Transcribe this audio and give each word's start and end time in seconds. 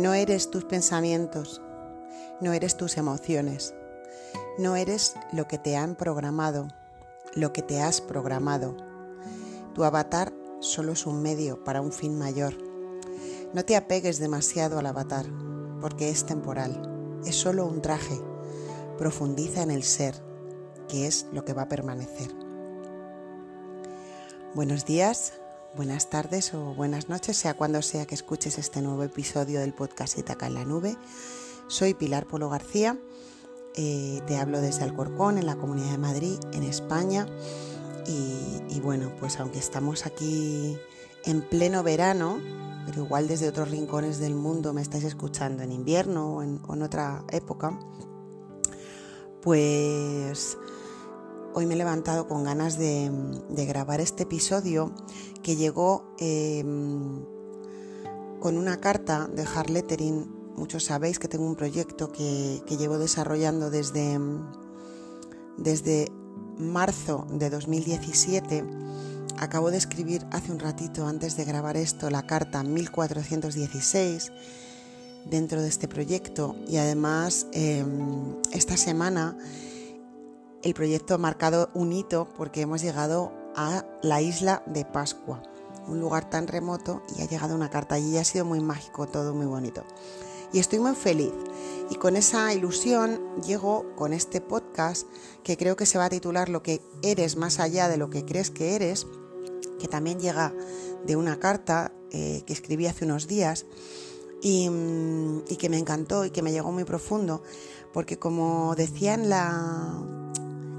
No 0.00 0.14
eres 0.14 0.50
tus 0.50 0.64
pensamientos, 0.64 1.60
no 2.40 2.54
eres 2.54 2.78
tus 2.78 2.96
emociones, 2.96 3.74
no 4.56 4.74
eres 4.74 5.12
lo 5.30 5.46
que 5.46 5.58
te 5.58 5.76
han 5.76 5.94
programado, 5.94 6.68
lo 7.34 7.52
que 7.52 7.60
te 7.60 7.82
has 7.82 8.00
programado. 8.00 8.78
Tu 9.74 9.84
avatar 9.84 10.32
solo 10.60 10.92
es 10.92 11.04
un 11.04 11.20
medio 11.20 11.62
para 11.64 11.82
un 11.82 11.92
fin 11.92 12.18
mayor. 12.18 12.54
No 13.52 13.62
te 13.66 13.76
apegues 13.76 14.18
demasiado 14.18 14.78
al 14.78 14.86
avatar, 14.86 15.26
porque 15.82 16.08
es 16.08 16.24
temporal, 16.24 17.20
es 17.26 17.36
solo 17.36 17.66
un 17.66 17.82
traje. 17.82 18.18
Profundiza 18.96 19.60
en 19.60 19.70
el 19.70 19.82
ser, 19.82 20.14
que 20.88 21.08
es 21.08 21.26
lo 21.30 21.44
que 21.44 21.52
va 21.52 21.64
a 21.64 21.68
permanecer. 21.68 22.34
Buenos 24.54 24.86
días, 24.86 25.34
buenas 25.76 26.10
tardes 26.10 26.52
o 26.54 26.74
buenas 26.74 27.08
noches, 27.08 27.36
sea 27.36 27.54
cuando 27.54 27.82
sea 27.82 28.06
que 28.06 28.14
escuches 28.14 28.58
este 28.58 28.82
nuevo 28.82 29.02
episodio 29.02 29.60
del 29.60 29.72
podcast 29.72 30.18
Itaca 30.18 30.46
en 30.46 30.54
la 30.54 30.64
Nube. 30.64 30.96
Soy 31.68 31.94
Pilar 31.94 32.26
Polo 32.26 32.48
García, 32.48 32.98
eh, 33.76 34.20
te 34.26 34.36
hablo 34.36 34.60
desde 34.60 34.82
Alcorcón, 34.82 35.38
en 35.38 35.46
la 35.46 35.56
Comunidad 35.56 35.92
de 35.92 35.98
Madrid, 35.98 36.38
en 36.52 36.64
España. 36.64 37.26
Y, 38.06 38.80
bueno, 38.80 39.12
pues 39.20 39.38
aunque 39.38 39.60
estamos 39.60 40.04
aquí 40.04 40.76
en 41.24 41.42
pleno 41.42 41.84
verano, 41.84 42.40
pero 42.86 43.04
igual 43.04 43.28
desde 43.28 43.48
otros 43.48 43.70
rincones 43.70 44.18
del 44.18 44.34
mundo 44.34 44.72
me 44.72 44.82
estáis 44.82 45.04
escuchando 45.04 45.62
en 45.62 45.70
invierno 45.70 46.36
o 46.36 46.42
en, 46.42 46.82
otra 46.82 47.24
época, 47.30 47.78
pues 49.42 50.58
hoy 51.54 51.66
me 51.66 51.74
he 51.74 51.76
levantado 51.76 52.28
con 52.28 52.44
ganas 52.44 52.78
de, 52.78 53.10
grabar 53.66 54.00
este 54.00 54.24
episodio 54.24 54.92
que 55.42 55.56
llegó 55.56 56.14
em, 56.18 57.24
con 58.40 58.56
una 58.56 58.80
carta 58.80 59.28
de 59.34 59.42
Hard 59.42 59.70
Lettering. 59.70 60.28
Muchos 60.56 60.84
sabéis 60.84 61.18
que 61.18 61.28
tengo 61.28 61.46
un 61.46 61.56
proyecto 61.56 62.12
que, 62.12 62.62
llevo 62.68 62.98
desarrollando 62.98 63.70
desde, 63.70 64.18
desde 65.56 66.12
marzo 66.58 67.26
de 67.30 67.50
2017. 67.50 68.64
Acabo 69.38 69.70
de 69.70 69.78
escribir 69.78 70.26
hace 70.32 70.52
un 70.52 70.58
ratito, 70.58 71.06
antes 71.06 71.36
de 71.36 71.44
grabar 71.44 71.76
esto, 71.76 72.10
la 72.10 72.26
carta 72.26 72.62
1416 72.62 74.32
dentro 75.26 75.60
de 75.60 75.68
este 75.68 75.88
proyecto 75.88 76.56
y 76.66 76.78
además 76.78 77.46
em, 77.52 78.36
esta 78.52 78.76
semana 78.76 79.36
el 80.62 80.74
proyecto 80.74 81.14
ha 81.14 81.18
marcado 81.18 81.70
un 81.74 81.92
hito 81.92 82.28
porque 82.36 82.60
hemos 82.60 82.82
llegado 82.82 83.32
a 83.56 83.84
la 84.02 84.20
isla 84.20 84.62
de 84.66 84.84
Pascua, 84.84 85.42
un 85.86 86.00
lugar 86.00 86.28
tan 86.28 86.46
remoto 86.46 87.02
y 87.16 87.22
ha 87.22 87.28
llegado 87.28 87.54
una 87.54 87.70
carta 87.70 87.94
allí 87.94 88.14
y 88.14 88.18
ha 88.18 88.24
sido 88.24 88.44
muy 88.44 88.60
mágico, 88.60 89.06
todo 89.06 89.34
muy 89.34 89.46
bonito. 89.46 89.84
Y 90.52 90.58
estoy 90.58 90.80
muy 90.80 90.94
feliz. 90.94 91.32
Y 91.90 91.96
con 91.96 92.16
esa 92.16 92.52
ilusión 92.52 93.20
llego 93.42 93.94
con 93.96 94.12
este 94.12 94.40
podcast 94.40 95.06
que 95.42 95.56
creo 95.56 95.76
que 95.76 95.86
se 95.86 95.98
va 95.98 96.04
a 96.04 96.10
titular 96.10 96.48
Lo 96.48 96.62
que 96.62 96.80
eres 97.02 97.36
más 97.36 97.58
allá 97.58 97.88
de 97.88 97.96
lo 97.96 98.10
que 98.10 98.24
crees 98.24 98.50
que 98.50 98.76
eres, 98.76 99.06
que 99.78 99.88
también 99.88 100.20
llega 100.20 100.54
de 101.04 101.16
una 101.16 101.38
carta 101.38 101.92
eh, 102.10 102.42
que 102.46 102.52
escribí 102.52 102.86
hace 102.86 103.04
unos 103.04 103.26
días 103.26 103.66
y, 104.42 104.68
mm, 104.68 105.44
y, 105.48 105.56
que 105.56 105.68
me 105.68 105.78
encantó 105.78 106.24
y 106.24 106.30
que 106.30 106.42
me 106.42 106.52
llegó 106.52 106.72
muy 106.72 106.84
profundo, 106.84 107.42
porque 107.92 108.18
como 108.18 108.74
decía 108.74 109.14
en 109.14 109.28
la 109.28 110.29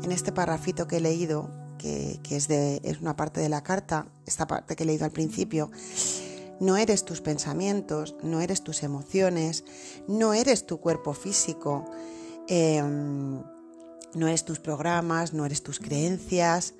en 0.03 0.11
este 0.11 0.31
parrafito 0.31 0.87
que 0.87 0.97
he 0.97 1.01
leído, 1.01 1.49
que, 1.77 2.19
es, 2.29 3.01
una 3.01 3.15
parte 3.15 3.41
de 3.41 3.49
la 3.49 3.63
carta, 3.63 4.07
esta 4.25 4.47
parte 4.47 4.75
que 4.75 4.83
he 4.83 4.85
leído 4.85 5.05
al 5.05 5.11
principio, 5.11 5.71
no 6.59 6.77
eres 6.77 7.05
tus 7.05 7.21
pensamientos, 7.21 8.15
no 8.21 8.41
eres 8.41 8.63
tus 8.63 8.83
emociones, 8.83 9.63
no 10.07 10.33
eres 10.33 10.65
tu 10.65 10.79
cuerpo 10.79 11.13
físico, 11.13 11.85
em, 12.47 13.41
no 14.13 14.27
eres 14.27 14.45
tus 14.45 14.59
programas, 14.59 15.33
no 15.33 15.45
eres 15.45 15.63
tus 15.63 15.79
creencias, 15.79 16.75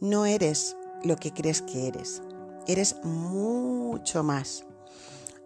no 0.00 0.24
eres 0.24 0.76
lo 1.04 1.16
que 1.16 1.32
crees 1.32 1.60
que 1.60 1.88
eres. 1.88 2.22
Eres 2.66 2.96
mucho 3.04 4.22
más. 4.22 4.64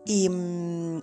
Y 0.04 0.28
mm, 0.28 1.02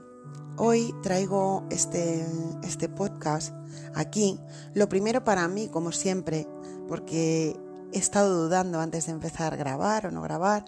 hoy 0.57 0.93
traigo 1.01 1.65
este, 1.69 2.25
este 2.63 2.89
podcast 2.89 3.53
aquí. 3.95 4.39
Lo 4.73 4.89
primero 4.89 5.23
para 5.23 5.47
mí, 5.47 5.69
como 5.69 5.91
siempre, 5.91 6.47
porque 6.87 7.55
he 7.91 7.97
estado 7.97 8.43
dudando 8.43 8.79
antes 8.79 9.05
de 9.05 9.13
empezar 9.13 9.53
a 9.53 9.57
grabar 9.57 10.05
o 10.05 10.11
no 10.11 10.21
grabar, 10.21 10.65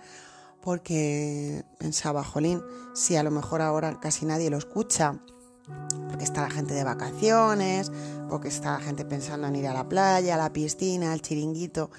porque 0.62 1.66
pensaba, 1.78 2.24
jolín, 2.24 2.62
si 2.94 3.16
a 3.16 3.24
lo 3.24 3.32
mejor 3.32 3.62
ahora 3.62 4.00
casi 4.00 4.26
nadie 4.26 4.50
lo 4.50 4.58
escucha, 4.58 5.20
porque 6.08 6.24
está 6.24 6.42
la 6.42 6.50
gente 6.50 6.74
de 6.74 6.84
vacaciones, 6.84 7.92
porque 8.30 8.48
está 8.48 8.74
la 8.74 8.80
gente 8.80 9.06
pensando 9.06 9.48
en 9.48 9.56
ir 9.56 9.68
a 9.68 9.74
la 9.74 9.88
playa, 9.88 10.36
a 10.36 10.38
la 10.38 10.54
piscina, 10.54 11.12
al 11.12 11.22
chiringuito, 11.22 11.92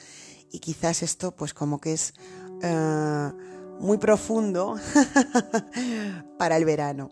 y 0.50 0.60
quizás 0.60 1.02
esto 1.02 1.32
pues 1.32 1.54
como 1.54 1.80
que 1.80 1.94
es 1.94 2.14
eh, 2.62 3.32
muy 3.80 3.98
profundo 3.98 4.76
para 6.38 6.56
el 6.56 6.64
verano. 6.64 7.10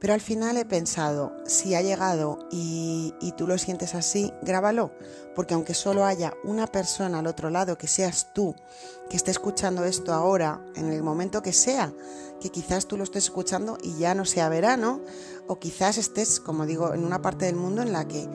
Pero 0.00 0.14
al 0.14 0.20
final 0.20 0.56
he 0.56 0.64
pensado, 0.64 1.36
si 1.44 1.74
ha 1.74 1.82
llegado 1.82 2.38
y, 2.52 3.12
tú 3.36 3.46
lo 3.48 3.58
sientes 3.58 3.94
así, 3.96 4.32
grábalo, 4.42 4.92
porque 5.34 5.54
aunque 5.54 5.74
solo 5.74 6.04
haya 6.04 6.34
una 6.44 6.68
persona 6.68 7.18
al 7.18 7.26
otro 7.26 7.50
lado, 7.50 7.78
que 7.78 7.88
seas 7.88 8.32
tú, 8.32 8.54
que 9.10 9.16
esté 9.16 9.32
escuchando 9.32 9.84
esto 9.84 10.12
ahora, 10.12 10.60
en 10.76 10.92
el 10.92 11.02
momento 11.02 11.42
que 11.42 11.52
sea, 11.52 11.92
que 12.40 12.50
quizás 12.50 12.86
tú 12.86 12.96
lo 12.96 13.02
estés 13.02 13.24
escuchando 13.24 13.76
y 13.82 13.98
ya 13.98 14.14
no 14.14 14.24
sea 14.24 14.48
verano, 14.48 15.00
o 15.48 15.58
quizás 15.58 15.98
estés, 15.98 16.38
como 16.38 16.64
digo, 16.64 16.94
en 16.94 17.04
una 17.04 17.20
parte 17.20 17.46
del 17.46 17.56
mundo 17.56 17.82
en 17.82 17.92
la 17.92 18.06
que 18.06 18.28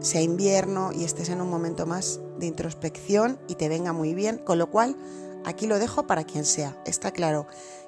sea 0.00 0.22
invierno 0.22 0.90
y 0.92 1.04
estés 1.04 1.28
en 1.28 1.42
un 1.42 1.50
momento 1.50 1.84
más 1.86 2.20
de 2.38 2.46
introspección 2.46 3.38
y 3.48 3.56
te 3.56 3.68
venga 3.68 3.92
muy 3.92 4.14
bien, 4.14 4.38
con 4.38 4.58
lo 4.58 4.70
cual 4.70 4.96
aquí 5.44 5.66
lo 5.66 5.78
dejo 5.78 6.06
para 6.06 6.24
quien 6.24 6.46
sea. 6.46 6.80
Está 6.86 7.10
claro 7.10 7.46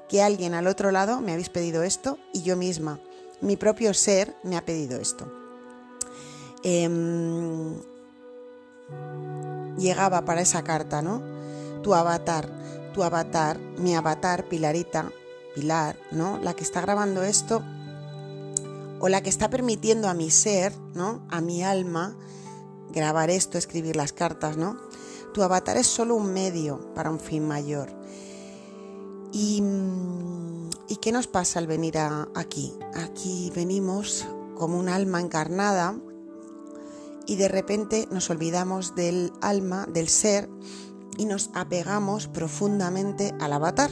que 0.08 0.22
alguien 0.22 0.54
al 0.54 0.66
otro 0.66 0.90
lado 0.90 1.20
me 1.20 1.32
habéis 1.32 1.48
pedido 1.48 1.82
esto 1.82 2.18
y 2.32 2.42
yo 2.42 2.56
misma, 2.56 3.00
mi 3.40 3.56
propio 3.56 3.94
ser, 3.94 4.34
me 4.42 4.56
ha 4.56 4.64
pedido 4.64 5.00
esto. 5.00 5.30
Em, 6.62 7.74
llegaba 9.76 10.24
para 10.24 10.40
esa 10.40 10.62
carta, 10.64 11.02
¿no? 11.02 11.22
Tu 11.82 11.94
avatar, 11.94 12.48
tu 12.92 13.02
avatar, 13.02 13.58
mi 13.78 13.94
avatar, 13.94 14.48
Pilarita, 14.48 15.10
Pilar, 15.54 15.96
¿no? 16.10 16.38
La 16.38 16.54
que 16.54 16.64
está 16.64 16.80
grabando 16.80 17.22
esto 17.22 17.62
o 18.98 19.08
la 19.08 19.22
que 19.22 19.30
está 19.30 19.50
permitiendo 19.50 20.08
a 20.08 20.14
mi 20.14 20.30
ser, 20.30 20.72
¿no? 20.94 21.22
A 21.30 21.40
mi 21.40 21.62
alma 21.62 22.16
grabar 22.92 23.30
esto, 23.30 23.58
escribir 23.58 23.96
las 23.96 24.12
cartas, 24.12 24.56
¿no? 24.56 24.76
Tu 25.34 25.42
avatar 25.42 25.76
es 25.76 25.86
solo 25.86 26.14
un 26.14 26.32
medio 26.32 26.94
para 26.94 27.10
un 27.10 27.20
fin 27.20 27.46
mayor. 27.46 27.90
¿Y, 29.32 29.62
qué 30.94 31.10
nos 31.10 31.26
pasa 31.26 31.58
al 31.58 31.66
venir 31.66 31.98
aquí? 31.98 32.72
Aquí 32.94 33.50
venimos 33.54 34.24
como 34.56 34.78
un 34.78 34.88
alma 34.88 35.20
encarnada 35.20 35.98
y 37.26 37.34
de 37.34 37.48
repente 37.48 38.06
nos 38.12 38.30
olvidamos 38.30 38.94
del 38.94 39.32
alma, 39.40 39.86
del 39.86 40.08
ser, 40.08 40.48
y 41.18 41.24
nos 41.24 41.50
apegamos 41.54 42.28
profundamente 42.28 43.34
al 43.40 43.52
avatar. 43.52 43.90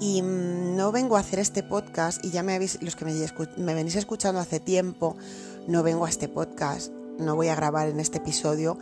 Y 0.00 0.22
mm, 0.22 0.76
no 0.76 0.92
vengo 0.92 1.16
a 1.16 1.20
hacer 1.20 1.38
este 1.38 1.62
podcast, 1.62 2.24
y 2.24 2.30
ya 2.30 2.42
me 2.42 2.54
habéis, 2.54 2.82
los 2.82 2.96
que 2.96 3.04
me, 3.04 3.12
me 3.58 3.74
venís 3.74 3.96
escuchando 3.96 4.40
hace 4.40 4.60
tiempo, 4.60 5.16
no 5.68 5.82
vengo 5.82 6.06
a 6.06 6.08
este 6.08 6.28
podcast, 6.28 6.90
no 7.18 7.36
voy 7.36 7.48
a 7.48 7.54
grabar 7.54 7.88
en 7.88 8.00
este 8.00 8.18
episodio 8.18 8.78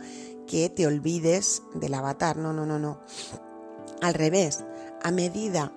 que 0.47 0.69
te 0.69 0.87
olvides 0.87 1.61
del 1.73 1.93
avatar, 1.93 2.37
no, 2.37 2.53
no, 2.53 2.65
no, 2.65 2.79
no. 2.79 2.99
Al 4.01 4.13
revés, 4.13 4.63
a 5.03 5.11
medida 5.11 5.73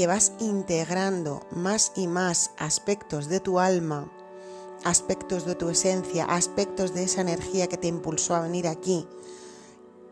que 0.00 0.06
vas 0.06 0.32
integrando 0.40 1.46
más 1.50 1.92
y 1.94 2.06
más 2.06 2.52
aspectos 2.56 3.28
de 3.28 3.38
tu 3.38 3.58
alma, 3.58 4.10
aspectos 4.82 5.44
de 5.44 5.54
tu 5.54 5.68
esencia, 5.68 6.24
aspectos 6.24 6.94
de 6.94 7.02
esa 7.02 7.20
energía 7.20 7.66
que 7.66 7.76
te 7.76 7.88
impulsó 7.88 8.34
a 8.34 8.40
venir 8.40 8.66
aquí, 8.66 9.06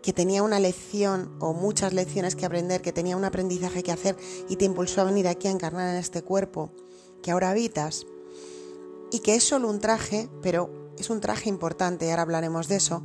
que 0.03 0.13
tenía 0.13 0.43
una 0.43 0.61
lección 0.61 1.35
o 1.41 1.55
muchas 1.55 1.95
lecciones 1.95 2.37
que 2.37 2.45
aprender, 2.45 2.83
que 2.83 2.93
tenía 2.93 3.17
un 3.17 3.25
aprendizaje 3.25 3.83
que 3.83 3.91
hacer 3.91 4.15
y 4.51 4.57
te 4.57 4.67
impulsó 4.67 5.01
a 5.01 5.05
venir 5.05 5.27
aquí 5.27 5.49
a 5.49 5.53
encarnar 5.53 5.89
en 5.89 5.97
este 5.97 6.21
cuerpo 6.21 6.71
que 7.23 7.31
ahora 7.31 7.49
habitas 7.49 8.05
y 9.11 9.21
que 9.21 9.37
es 9.37 9.45
solo 9.45 9.71
un 9.71 9.81
traje, 9.81 10.29
pero 10.43 10.93
es 10.99 11.09
un 11.09 11.23
traje 11.23 11.49
importante, 11.49 12.11
ahora 12.11 12.25
hablaremos 12.25 12.69
de 12.69 12.77
eso, 12.77 13.03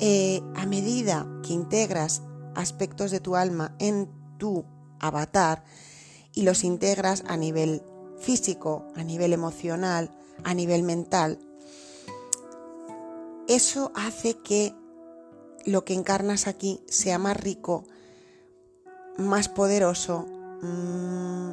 eh, 0.00 0.42
a 0.56 0.66
medida 0.66 1.28
que 1.46 1.52
integras 1.52 2.22
aspectos 2.56 3.12
de 3.12 3.20
tu 3.20 3.36
alma 3.36 3.76
en 3.78 4.10
tu 4.38 4.64
avatar 4.98 5.62
y 6.34 6.42
los 6.42 6.64
integras 6.64 7.24
a 7.26 7.36
nivel 7.36 7.82
físico, 8.18 8.86
a 8.96 9.02
nivel 9.02 9.32
emocional, 9.32 10.10
a 10.44 10.54
nivel 10.54 10.82
mental, 10.82 11.38
eso 13.48 13.92
hace 13.94 14.34
que 14.38 14.74
lo 15.64 15.84
que 15.84 15.94
encarnas 15.94 16.46
aquí 16.46 16.80
sea 16.88 17.18
más 17.18 17.36
rico, 17.36 17.84
más 19.18 19.48
poderoso, 19.48 20.26
mm, 20.62 21.52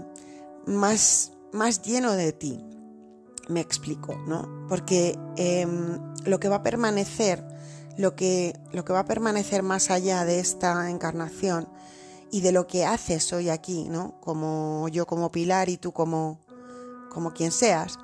más 0.68 1.32
más 1.52 1.82
lleno 1.82 2.14
de 2.14 2.32
ti. 2.34 2.64
Me 3.50 3.62
explico, 3.62 4.16
¿no? 4.28 4.68
Porque 4.68 5.18
em, 5.38 6.00
lo 6.26 6.40
que 6.40 6.50
va 6.50 6.58
a 6.58 6.64
permanecer, 6.64 7.44
lo 7.98 8.16
que, 8.16 8.60
lo 8.74 8.84
que 8.84 8.94
va 8.94 9.00
a 9.00 9.06
permanecer 9.06 9.64
más 9.64 9.90
allá 9.90 10.26
de 10.26 10.40
esta 10.40 10.90
encarnación 10.90 11.68
y 12.32 12.42
de 12.42 12.52
lo 12.52 12.68
que 12.68 12.86
haces 12.86 13.32
hoy 13.34 13.50
aquí, 13.50 13.86
¿no? 13.90 14.20
Como 14.22 14.88
yo 14.90 15.06
como 15.06 15.32
Pilar 15.32 15.70
y 15.70 15.78
tú 15.78 15.92
como, 15.92 16.40
como 17.10 17.34
quien 17.34 17.52
seas, 17.52 17.98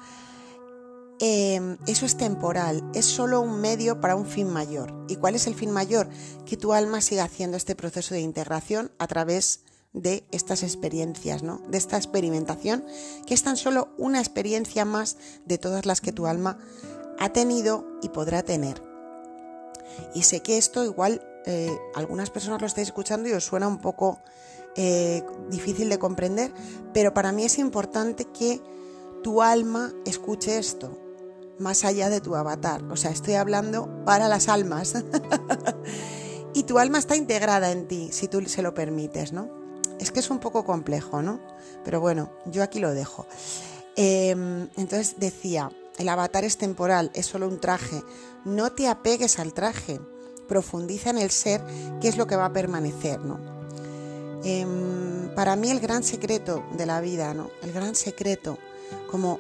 em, 1.20 1.78
eso 1.88 2.06
es 2.06 2.18
temporal, 2.18 2.84
es 2.94 3.06
solo 3.06 3.42
un 3.42 3.60
medio 3.60 4.00
para 4.00 4.16
un 4.16 4.26
fin 4.26 4.50
mayor. 4.50 4.94
¿Y 5.08 5.18
cuál 5.18 5.36
es 5.36 5.48
el 5.48 5.56
fin 5.56 5.72
mayor? 5.72 6.10
Que 6.46 6.58
tu 6.58 6.74
alma 6.74 7.02
siga 7.02 7.24
haciendo 7.24 7.58
este 7.58 7.76
proceso 7.76 8.14
de 8.14 8.22
integración 8.22 8.92
a 9.00 9.08
través 9.08 9.62
de 9.94 10.26
estas 10.32 10.64
experiencias, 10.64 11.44
¿no? 11.44 11.62
De 11.68 11.78
esta 11.78 11.98
experimentación, 11.98 12.84
que 13.28 13.34
es 13.34 13.44
tan 13.44 13.58
solo 13.58 13.90
una 13.98 14.20
experiencia 14.20 14.86
más 14.86 15.18
de 15.46 15.58
todas 15.58 15.86
las 15.86 16.02
que 16.02 16.12
tu 16.12 16.26
alma 16.26 16.58
ha 17.20 17.30
tenido 17.30 17.86
y 18.02 18.10
podrá 18.10 18.42
tener. 18.42 18.82
Y 20.16 20.24
sé 20.24 20.42
que 20.42 20.58
esto 20.58 20.84
igual 20.84 21.22
eh, 21.46 21.78
algunas 21.96 22.30
personas 22.30 22.62
lo 22.62 22.68
estáis 22.68 22.88
escuchando 22.88 23.30
y 23.30 23.34
os 23.34 23.44
suena 23.44 23.68
un 23.68 23.80
poco 23.80 24.20
eh, 24.76 25.24
difícil 25.50 25.90
de 25.90 26.00
comprender, 26.00 26.52
pero 26.94 27.14
para 27.14 27.32
mí 27.32 27.44
es 27.44 27.60
importante 27.60 28.26
que 28.26 28.62
tu 29.22 29.42
alma 29.42 29.94
escuche 30.06 30.58
esto, 30.58 30.98
más 31.60 31.86
allá 31.86 32.10
de 32.10 32.22
tu 32.22 32.36
avatar. 32.36 32.84
O 32.86 32.96
sea, 32.96 33.12
estoy 33.12 33.36
hablando 33.36 34.04
para 34.06 34.28
las 34.28 34.50
almas. 34.50 34.94
y 36.54 36.64
tu 36.64 36.80
alma 36.80 36.98
está 36.98 37.16
integrada 37.16 37.72
en 37.72 37.88
ti, 37.88 38.10
si 38.12 38.28
tú 38.28 38.44
se 38.46 38.62
lo 38.62 38.74
permites, 38.74 39.32
¿no? 39.32 39.50
Es 40.00 40.12
que 40.12 40.20
es 40.20 40.30
un 40.30 40.40
poco 40.40 40.66
complejo, 40.66 41.22
¿no? 41.22 41.40
Pero 41.86 42.02
bueno, 42.02 42.32
yo 42.46 42.64
aquí 42.64 42.80
lo 42.80 42.94
dejo. 42.94 43.28
Em, 43.96 44.70
entonces 44.76 45.16
decía, 45.18 45.72
el 45.98 46.10
avatar 46.10 46.44
es 46.44 46.58
temporal, 46.58 47.12
es 47.14 47.28
solo 47.28 47.48
un 47.48 47.60
traje. 47.60 48.04
No 48.44 48.72
te 48.72 48.88
apegues 48.88 49.40
al 49.40 49.54
traje, 49.54 50.00
profundiza 50.48 51.10
en 51.10 51.18
el 51.18 51.32
ser, 51.32 51.62
que 52.02 52.08
es 52.08 52.18
lo 52.18 52.28
que 52.28 52.36
va 52.36 52.46
a 52.46 52.54
permanecer, 52.54 53.20
¿no? 53.20 53.40
Em, 54.44 55.34
para 55.36 55.56
mí 55.56 55.72
el 55.72 55.80
gran 55.80 56.04
secreto 56.04 56.64
de 56.78 56.86
la 56.86 57.00
vida, 57.02 57.34
¿no? 57.34 57.50
El 57.62 57.72
gran 57.72 57.96
secreto, 57.96 58.58
como 59.10 59.40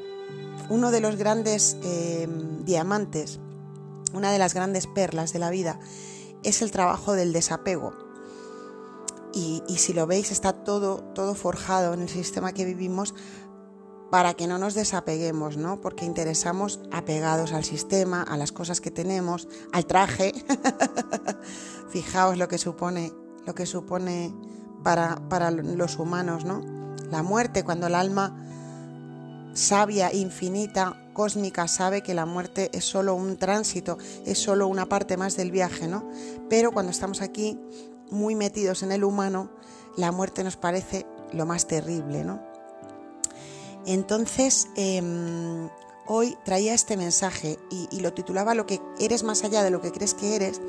uno 0.69 0.91
de 0.91 1.01
los 1.01 1.17
grandes 1.17 1.77
em, 1.83 2.63
diamantes, 2.63 3.39
una 4.13 4.31
de 4.31 4.39
las 4.39 4.53
grandes 4.53 4.87
perlas 4.87 5.33
de 5.33 5.39
la 5.39 5.49
vida, 5.49 5.79
es 6.43 6.61
el 6.61 6.71
trabajo 6.71 7.13
del 7.13 7.33
desapego. 7.33 7.93
Y, 9.35 9.63
si 9.77 9.93
lo 9.93 10.05
veis, 10.05 10.31
está 10.31 10.53
todo, 10.53 10.97
todo 11.15 11.33
forjado 11.33 11.95
en 11.95 12.01
el 12.01 12.09
sistema 12.09 12.53
que 12.53 12.65
vivimos 12.65 13.15
para 14.09 14.33
que 14.35 14.47
no 14.47 14.57
nos 14.57 14.73
desapeguemos, 14.73 15.57
¿no? 15.57 15.81
Porque 15.81 16.05
interesamos 16.05 16.79
apegados 16.91 17.51
al 17.53 17.63
sistema, 17.63 18.21
a 18.21 18.37
las 18.37 18.51
cosas 18.51 18.79
que 18.79 18.91
tenemos, 18.91 19.47
al 19.71 19.85
traje. 19.85 20.33
Fijaos 21.89 22.37
lo 22.37 22.47
que 22.47 22.57
supone, 22.57 23.11
lo 23.45 23.55
que 23.55 23.65
supone 23.65 24.33
para, 24.83 25.15
para 25.29 25.51
los 25.51 25.97
humanos, 25.97 26.45
¿no? 26.45 26.61
La 27.09 27.23
muerte, 27.23 27.63
cuando 27.63 27.87
el 27.87 27.95
alma 27.95 28.35
sabia, 29.53 30.13
infinita, 30.13 30.95
cósmica, 31.13 31.67
sabe 31.67 32.01
que 32.01 32.13
la 32.13 32.25
muerte 32.25 32.69
es 32.73 32.85
solo 32.85 33.15
un 33.15 33.37
tránsito, 33.37 33.97
es 34.25 34.39
solo 34.39 34.67
una 34.67 34.87
parte 34.87 35.17
más 35.17 35.37
del 35.37 35.51
viaje, 35.51 35.87
¿no? 35.87 36.09
Pero 36.49 36.71
cuando 36.71 36.91
estamos 36.91 37.21
aquí 37.21 37.59
muy 38.09 38.35
metidos 38.35 38.83
en 38.83 38.91
el 38.91 39.03
humano, 39.03 39.49
la 39.95 40.11
muerte 40.11 40.43
nos 40.43 40.57
parece 40.57 41.05
lo 41.31 41.45
más 41.45 41.67
terrible, 41.67 42.23
¿no? 42.23 42.52
Entonces, 43.85 44.67
em, 44.75 45.69
hoy 46.07 46.37
traía 46.45 46.73
este 46.73 46.97
mensaje 46.97 47.59
y, 47.69 47.87
y, 47.91 47.99
lo 47.99 48.13
titulaba 48.13 48.55
Lo 48.55 48.65
que 48.65 48.81
eres 48.99 49.23
más 49.23 49.43
allá 49.43 49.63
de 49.63 49.71
lo 49.71 49.81
que 49.81 49.91
crees 49.91 50.13
que 50.13 50.35
eres, 50.35 50.61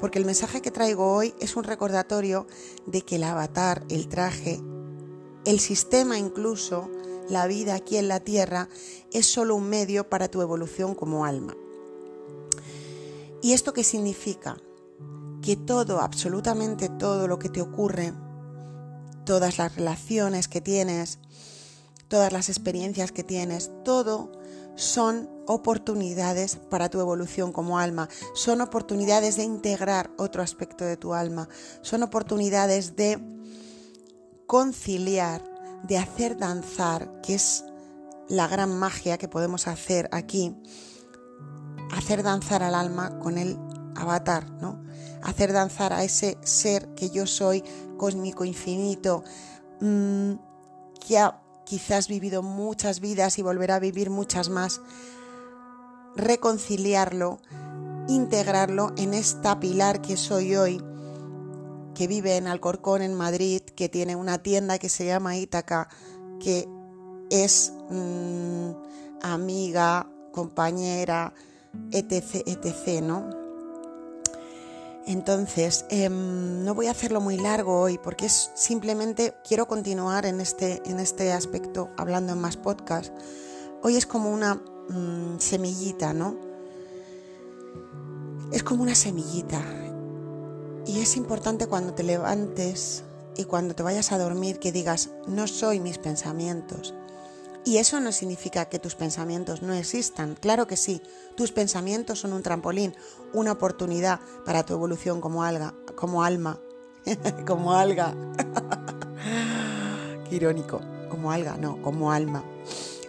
porque 0.00 0.18
el 0.18 0.24
mensaje 0.24 0.60
que 0.60 0.70
traigo 0.70 1.14
hoy 1.14 1.34
es 1.40 1.56
un 1.56 1.64
recordatorio 1.64 2.46
de 2.86 3.02
que 3.02 3.16
el 3.16 3.24
avatar, 3.24 3.84
el 3.88 4.08
traje, 4.08 4.60
el 5.44 5.60
sistema 5.60 6.18
incluso, 6.18 6.90
la 7.28 7.46
vida 7.46 7.74
aquí 7.74 7.96
en 7.96 8.08
la 8.08 8.20
Tierra, 8.20 8.68
es 9.12 9.26
solo 9.26 9.56
un 9.56 9.68
medio 9.68 10.08
para 10.08 10.28
tu 10.28 10.42
evolución 10.42 10.94
como 10.94 11.24
alma. 11.24 11.56
¿Y 13.40 13.52
esto 13.52 13.72
qué 13.72 13.84
significa? 13.84 14.58
que 15.44 15.56
todo, 15.56 16.00
absolutamente 16.00 16.88
todo 16.88 17.28
lo 17.28 17.38
que 17.38 17.50
te 17.50 17.60
ocurre, 17.60 18.14
todas 19.26 19.58
las 19.58 19.76
relaciones 19.76 20.48
que 20.48 20.62
tienes, 20.62 21.18
todas 22.08 22.32
las 22.32 22.48
experiencias 22.48 23.12
que 23.12 23.24
tienes, 23.24 23.70
todo 23.84 24.32
son 24.76 25.30
oportunidades 25.46 26.56
para 26.56 26.88
tu 26.88 27.00
evolución 27.00 27.52
como 27.52 27.78
alma, 27.78 28.08
son 28.34 28.60
oportunidades 28.60 29.36
de 29.36 29.44
integrar 29.44 30.10
otro 30.18 30.42
aspecto 30.42 30.84
de 30.84 30.96
tu 30.96 31.14
alma, 31.14 31.48
son 31.82 32.02
oportunidades 32.02 32.96
de 32.96 33.18
conciliar, 34.46 35.42
de 35.84 35.98
hacer 35.98 36.36
danzar, 36.36 37.20
que 37.22 37.34
es 37.34 37.64
la 38.28 38.48
gran 38.48 38.76
magia 38.76 39.18
que 39.18 39.28
podemos 39.28 39.68
hacer 39.68 40.08
aquí, 40.12 40.56
hacer 41.92 42.22
danzar 42.22 42.62
al 42.62 42.74
alma 42.74 43.18
con 43.18 43.38
el 43.38 43.58
avatar, 43.94 44.50
¿no? 44.60 44.82
hacer 45.24 45.52
danzar 45.52 45.92
a 45.92 46.04
ese 46.04 46.38
ser 46.42 46.94
que 46.94 47.10
yo 47.10 47.26
soy, 47.26 47.64
cósmico 47.96 48.44
infinito, 48.44 49.24
mm, 49.80 50.32
que 51.06 51.18
ha 51.18 51.43
quizás 51.64 52.08
vivido 52.08 52.42
muchas 52.42 53.00
vidas 53.00 53.38
y 53.38 53.42
volverá 53.42 53.76
a 53.76 53.80
vivir 53.80 54.10
muchas 54.10 54.48
más, 54.48 54.80
reconciliarlo, 56.16 57.38
integrarlo 58.08 58.92
en 58.96 59.14
esta 59.14 59.60
pilar 59.60 60.00
que 60.00 60.16
soy 60.16 60.56
hoy, 60.56 60.82
que 61.94 62.06
vive 62.06 62.36
en 62.36 62.46
Alcorcón, 62.46 63.02
en 63.02 63.14
Madrid, 63.14 63.62
que 63.62 63.88
tiene 63.88 64.16
una 64.16 64.38
tienda 64.38 64.78
que 64.78 64.88
se 64.88 65.06
llama 65.06 65.36
Ítaca, 65.36 65.88
que 66.40 66.68
es 67.30 67.72
mm, 67.90 68.70
amiga, 69.22 70.08
compañera, 70.32 71.32
etc., 71.90 72.42
etc., 72.46 73.02
¿no? 73.02 73.43
Entonces, 75.06 75.84
em, 75.90 76.64
no 76.64 76.74
voy 76.74 76.86
a 76.86 76.92
hacerlo 76.92 77.20
muy 77.20 77.36
largo 77.36 77.78
hoy 77.78 77.98
porque 77.98 78.26
es 78.26 78.50
simplemente 78.54 79.34
quiero 79.46 79.68
continuar 79.68 80.24
en 80.24 80.40
este, 80.40 80.80
en 80.86 80.98
este 80.98 81.32
aspecto 81.32 81.90
hablando 81.98 82.32
en 82.32 82.40
más 82.40 82.56
podcast. 82.56 83.12
Hoy 83.82 83.96
es 83.96 84.06
como 84.06 84.32
una 84.32 84.54
mm, 84.54 85.38
semillita, 85.38 86.14
¿no? 86.14 86.36
Es 88.50 88.62
como 88.62 88.82
una 88.82 88.94
semillita. 88.94 89.60
Y 90.86 91.00
es 91.00 91.16
importante 91.16 91.66
cuando 91.66 91.92
te 91.92 92.02
levantes 92.02 93.04
y 93.36 93.44
cuando 93.44 93.74
te 93.74 93.82
vayas 93.82 94.10
a 94.12 94.18
dormir 94.18 94.58
que 94.58 94.72
digas, 94.72 95.10
no 95.26 95.46
soy 95.46 95.80
mis 95.80 95.98
pensamientos, 95.98 96.94
y 97.64 97.78
eso 97.78 97.98
no 98.00 98.12
significa 98.12 98.66
que 98.66 98.78
tus 98.78 98.94
pensamientos 98.94 99.62
no 99.62 99.72
existan. 99.72 100.34
Claro 100.34 100.66
que 100.66 100.76
sí, 100.76 101.00
tus 101.34 101.50
pensamientos 101.52 102.20
son 102.20 102.32
un 102.32 102.42
trampolín, 102.42 102.94
una 103.32 103.52
oportunidad 103.52 104.20
para 104.44 104.64
tu 104.64 104.74
evolución 104.74 105.20
como 105.20 105.44
alga, 105.44 105.74
como 105.96 106.22
alma, 106.24 106.60
como 107.46 107.74
alga. 107.74 108.14
Qué 110.28 110.36
irónico, 110.36 110.80
como 111.08 111.32
alga, 111.32 111.56
no, 111.56 111.80
como 111.80 112.12
alma. 112.12 112.44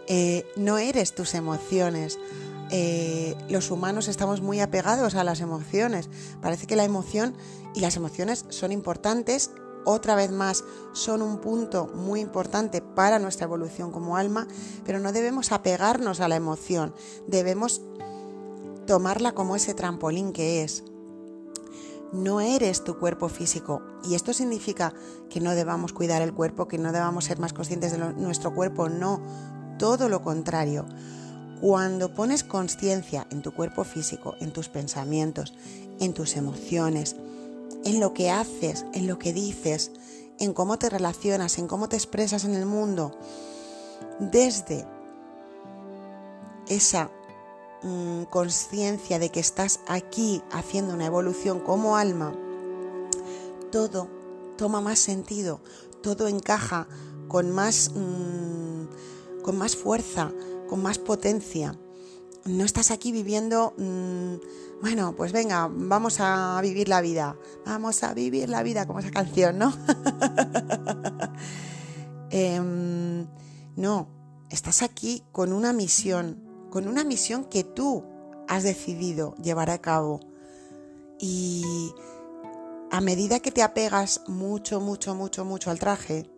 Eh, 0.07 0.45
no 0.55 0.77
eres 0.77 1.13
tus 1.13 1.33
emociones. 1.33 2.17
Eh, 2.71 3.35
los 3.49 3.71
humanos 3.71 4.07
estamos 4.07 4.41
muy 4.41 4.61
apegados 4.61 5.15
a 5.15 5.23
las 5.23 5.41
emociones. 5.41 6.09
Parece 6.41 6.65
que 6.65 6.75
la 6.75 6.85
emoción 6.85 7.35
y 7.73 7.81
las 7.81 7.97
emociones 7.97 8.45
son 8.49 8.71
importantes 8.71 9.51
otra 9.85 10.15
vez 10.15 10.31
más 10.31 10.63
son 10.93 11.21
un 11.21 11.39
punto 11.39 11.87
muy 11.87 12.19
importante 12.19 12.81
para 12.81 13.19
nuestra 13.19 13.45
evolución 13.45 13.91
como 13.91 14.17
alma, 14.17 14.47
pero 14.83 14.99
no 14.99 15.11
debemos 15.11 15.51
apegarnos 15.51 16.19
a 16.19 16.27
la 16.27 16.35
emoción, 16.35 16.93
debemos 17.27 17.81
tomarla 18.85 19.33
como 19.33 19.55
ese 19.55 19.73
trampolín 19.73 20.33
que 20.33 20.63
es. 20.63 20.83
No 22.11 22.39
eres 22.39 22.83
tu 22.83 22.97
cuerpo 22.97 23.29
físico 23.29 23.81
y 24.03 24.15
esto 24.15 24.31
significa 24.31 24.93
que 25.29 25.41
no 25.41 25.55
debamos 25.55 25.91
cuidar 25.91 26.21
el 26.21 26.33
cuerpo, 26.33 26.67
que 26.67 26.77
no 26.77 26.91
debamos 26.91 27.25
ser 27.25 27.39
más 27.39 27.53
conscientes 27.53 27.91
de 27.91 27.97
nuestro 27.97 28.53
cuerpo, 28.53 28.89
no, 28.89 29.21
todo 29.77 30.07
lo 30.07 30.21
contrario. 30.21 30.85
Cuando 31.61 32.13
pones 32.13 32.43
conciencia 32.43 33.27
en 33.31 33.41
tu 33.41 33.53
cuerpo 33.53 33.83
físico, 33.83 34.35
en 34.39 34.51
tus 34.53 34.69
pensamientos, 34.69 35.53
en 35.99 36.13
tus 36.13 36.35
emociones, 36.35 37.15
en 37.85 37.99
lo 37.99 38.13
que 38.13 38.29
haces, 38.29 38.85
en 38.93 39.07
lo 39.07 39.17
que 39.17 39.31
dices, 39.31 39.91
en 40.39 40.53
cómo 40.53 40.77
te 40.77 40.89
relacionas, 40.89 41.57
en 41.57 41.67
cómo 41.67 41.87
te 41.87 41.95
expresas 41.95 42.43
en 42.43 42.55
el 42.55 42.65
mundo, 42.65 43.17
desde 44.19 44.85
esa 46.67 47.11
mm, 47.83 48.23
conciencia 48.23 49.19
de 49.19 49.29
que 49.29 49.39
estás 49.39 49.79
aquí 49.87 50.41
haciendo 50.51 50.93
una 50.93 51.05
evolución 51.05 51.59
como 51.59 51.95
alma, 51.95 52.33
todo 53.71 54.09
toma 54.57 54.81
más 54.81 54.99
sentido, 54.99 55.61
todo 56.01 56.27
encaja 56.27 56.87
con 57.27 57.51
más, 57.51 57.91
mm, 57.93 59.41
con 59.43 59.57
más 59.57 59.75
fuerza, 59.75 60.31
con 60.67 60.81
más 60.81 60.97
potencia. 60.97 61.77
No 62.45 62.63
estás 62.63 62.91
aquí 62.91 63.11
viviendo, 63.11 63.73
mm, 63.75 64.35
bueno, 64.79 65.15
pues 65.15 65.31
venga, 65.31 65.67
vamos 65.67 66.19
a 66.19 66.59
vivir 66.61 66.87
la 66.87 67.01
vida, 67.01 67.35
vamos 67.65 68.03
a 68.03 68.13
vivir 68.13 68.49
la 68.49 68.61
vida, 68.61 68.85
como 68.85 68.99
esa 68.99 69.09
canción, 69.09 69.57
¿no? 69.57 69.73
Em, 72.31 73.27
no, 73.77 74.09
estás 74.49 74.83
aquí 74.83 75.23
con 75.31 75.53
una 75.53 75.73
misión, 75.73 76.43
con 76.69 76.87
una 76.87 77.03
misión 77.03 77.45
que 77.45 77.63
tú 77.63 78.03
has 78.47 78.63
decidido 78.63 79.35
llevar 79.35 79.69
a 79.69 79.79
cabo. 79.79 80.19
Y 81.19 81.63
a 82.91 82.99
medida 83.01 83.39
que 83.39 83.51
te 83.51 83.63
apegas 83.63 84.21
mucho, 84.27 84.81
mucho, 84.81 85.15
mucho, 85.15 85.45
mucho 85.45 85.71
al 85.71 85.79
traje, 85.79 86.29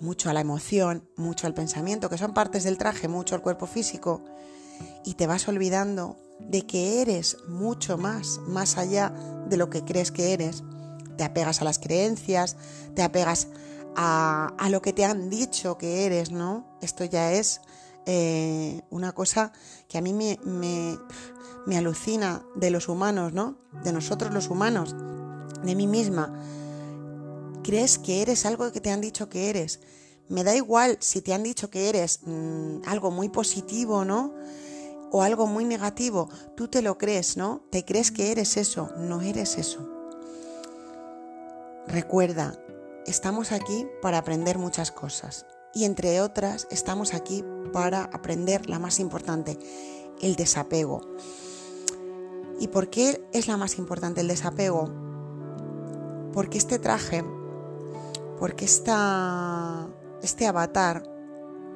mucho 0.00 0.28
a 0.28 0.34
la 0.34 0.40
emoción, 0.40 1.08
mucho 1.16 1.46
al 1.46 1.54
pensamiento, 1.54 2.10
que 2.10 2.18
son 2.18 2.34
partes 2.34 2.64
del 2.64 2.78
traje, 2.78 3.08
mucho 3.08 3.34
al 3.34 3.42
cuerpo 3.42 3.66
físico, 3.66 4.22
y 5.04 5.14
te 5.14 5.26
vas 5.26 5.48
olvidando 5.48 6.16
de 6.40 6.66
que 6.66 7.00
eres 7.00 7.38
mucho 7.48 7.96
más, 7.98 8.40
más 8.46 8.76
allá 8.76 9.12
de 9.48 9.56
lo 9.56 9.70
que 9.70 9.84
crees 9.84 10.10
que 10.10 10.32
eres. 10.32 10.62
Te 11.16 11.24
apegas 11.24 11.60
a 11.60 11.64
las 11.64 11.78
creencias, 11.78 12.56
te 12.94 13.02
apegas 13.02 13.48
a, 13.96 14.68
lo 14.70 14.82
que 14.82 14.92
te 14.92 15.04
han 15.04 15.30
dicho 15.30 15.78
que 15.78 16.04
eres, 16.04 16.30
¿no? 16.30 16.78
Esto 16.82 17.04
ya 17.04 17.32
es 17.32 17.60
eh, 18.04 18.82
una 18.90 19.12
cosa 19.12 19.52
que 19.88 19.98
a 19.98 20.02
mí 20.02 20.12
me, 20.12 20.38
me, 20.44 20.98
me 21.66 21.78
alucina 21.78 22.44
de 22.54 22.70
los 22.70 22.88
humanos, 22.88 23.32
¿no? 23.32 23.56
De 23.82 23.92
nosotros 23.92 24.32
los 24.34 24.48
humanos, 24.50 24.94
de 25.64 25.74
mí 25.74 25.86
misma 25.86 26.32
crees 27.66 27.98
que 27.98 28.22
eres 28.22 28.46
algo 28.46 28.70
que 28.70 28.80
te 28.80 28.90
han 28.90 29.00
dicho 29.00 29.28
que 29.28 29.50
eres. 29.50 29.80
Me 30.28 30.44
da 30.44 30.54
igual 30.54 30.98
si 31.00 31.20
te 31.20 31.34
han 31.34 31.42
dicho 31.42 31.68
que 31.68 31.88
eres 31.88 32.20
mm, 32.24 32.82
algo 32.86 33.10
muy 33.10 33.28
positivo, 33.28 34.04
¿no? 34.04 34.32
O 35.10 35.22
algo 35.22 35.46
muy 35.46 35.64
negativo. 35.64 36.28
Tú 36.56 36.68
te 36.68 36.82
lo 36.82 36.98
crees, 36.98 37.36
¿no? 37.36 37.62
Te 37.70 37.84
crees 37.84 38.10
que 38.10 38.32
eres 38.32 38.56
eso. 38.56 38.90
No 38.98 39.20
eres 39.20 39.58
eso. 39.58 39.88
Recuerda, 41.86 42.58
estamos 43.06 43.52
aquí 43.52 43.86
para 44.02 44.18
aprender 44.18 44.58
muchas 44.58 44.90
cosas. 44.90 45.46
Y 45.72 45.84
entre 45.84 46.20
otras, 46.20 46.66
estamos 46.70 47.14
aquí 47.14 47.44
para 47.72 48.04
aprender 48.04 48.68
la 48.68 48.78
más 48.78 48.98
importante, 48.98 49.58
el 50.20 50.36
desapego. 50.36 51.00
¿Y 52.58 52.68
por 52.68 52.88
qué 52.88 53.26
es 53.32 53.46
la 53.46 53.56
más 53.56 53.78
importante 53.78 54.22
el 54.22 54.28
desapego? 54.28 54.90
Porque 56.32 56.58
este 56.58 56.78
traje 56.78 57.22
porque 58.38 58.64
esta, 58.64 59.86
este 60.22 60.46
avatar 60.46 61.02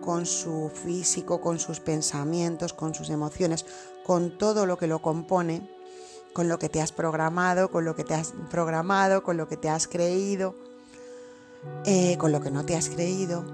con 0.01 0.27
su 0.27 0.71
físico, 0.73 1.41
con 1.41 1.59
sus 1.59 1.81
pensamientos, 1.81 2.73
con 2.73 2.95
sus 2.95 3.11
emociones, 3.11 3.67
con 4.05 4.37
todo 4.39 4.67
lo 4.67 4.79
que 4.79 4.87
lo 4.87 5.01
compone, 5.01 5.69
con 6.33 6.49
lo 6.49 6.59
que 6.59 6.69
te 6.69 6.81
has 6.81 6.93
programado, 6.93 7.71
con 7.71 7.85
lo 7.85 7.95
que 7.95 8.05
te 8.05 8.15
has 8.15 8.33
programado, 8.51 9.23
con 9.23 9.37
lo 9.37 9.49
que 9.49 9.57
te 9.57 9.69
has 9.69 9.87
creído, 9.87 10.55
eh, 11.85 12.17
con 12.19 12.33
lo 12.33 12.41
que 12.41 12.51
no 12.51 12.65
te 12.65 12.77
has 12.77 12.89
creído, 12.89 13.45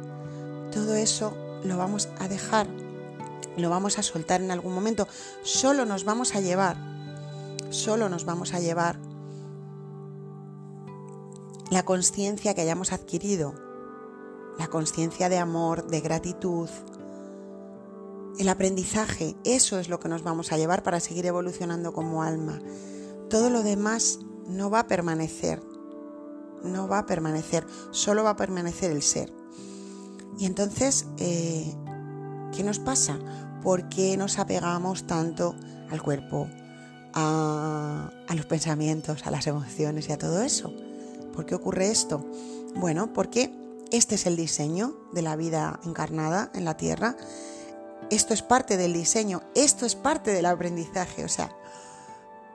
todo 0.72 0.94
eso 0.94 1.36
lo 1.64 1.76
vamos 1.76 2.08
a 2.18 2.28
dejar, 2.28 2.66
lo 3.56 3.70
vamos 3.70 3.98
a 3.98 4.02
soltar 4.02 4.40
en 4.42 4.50
algún 4.50 4.74
momento, 4.74 5.08
solo 5.42 5.84
nos 5.86 6.04
vamos 6.04 6.34
a 6.34 6.40
llevar, 6.40 6.76
solo 7.70 8.08
nos 8.08 8.24
vamos 8.24 8.54
a 8.54 8.60
llevar 8.60 8.98
la 11.70 11.84
conciencia 11.84 12.54
que 12.54 12.60
hayamos 12.60 12.92
adquirido, 12.92 13.65
la 14.58 14.68
conciencia 14.68 15.28
de 15.28 15.38
amor, 15.38 15.86
de 15.86 16.00
gratitud, 16.00 16.68
el 18.38 18.48
aprendizaje, 18.48 19.34
eso 19.44 19.78
es 19.78 19.88
lo 19.88 19.98
que 19.98 20.08
nos 20.08 20.22
vamos 20.22 20.52
a 20.52 20.58
llevar 20.58 20.82
para 20.82 21.00
seguir 21.00 21.26
evolucionando 21.26 21.92
como 21.92 22.22
alma. 22.22 22.60
Todo 23.30 23.50
lo 23.50 23.62
demás 23.62 24.18
no 24.46 24.70
va 24.70 24.80
a 24.80 24.86
permanecer, 24.86 25.62
no 26.62 26.86
va 26.86 27.00
a 27.00 27.06
permanecer, 27.06 27.66
solo 27.90 28.24
va 28.24 28.30
a 28.30 28.36
permanecer 28.36 28.90
el 28.90 29.02
ser. 29.02 29.32
Y 30.38 30.44
entonces, 30.44 31.06
eh, 31.18 31.74
¿qué 32.54 32.62
nos 32.62 32.78
pasa? 32.78 33.18
¿Por 33.62 33.88
qué 33.88 34.16
nos 34.16 34.38
apegamos 34.38 35.06
tanto 35.06 35.54
al 35.90 36.02
cuerpo, 36.02 36.48
a 37.14 38.10
los 38.34 38.44
pensamientos, 38.44 39.26
a 39.26 39.30
las 39.30 39.46
emociones 39.46 40.08
y 40.08 40.12
a 40.12 40.18
todo 40.18 40.42
eso? 40.42 40.72
¿Por 41.32 41.46
qué 41.46 41.54
ocurre 41.54 41.88
esto? 41.88 42.24
Bueno, 42.76 43.14
porque 43.14 43.50
este 43.90 44.16
es 44.16 44.26
el 44.26 44.36
diseño 44.36 44.96
de 45.12 45.22
la 45.22 45.36
vida 45.36 45.80
encarnada 45.84 46.50
en 46.54 46.64
la 46.64 46.76
Tierra. 46.76 47.16
Esto 48.10 48.34
es 48.34 48.42
parte 48.42 48.76
del 48.76 48.92
diseño, 48.92 49.42
esto 49.54 49.86
es 49.86 49.94
parte 49.94 50.32
del 50.32 50.46
aprendizaje. 50.46 51.24
O 51.24 51.28
sea, 51.28 51.56